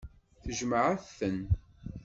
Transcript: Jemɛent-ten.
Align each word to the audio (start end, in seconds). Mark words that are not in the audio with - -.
Jemɛent-ten. 0.57 1.39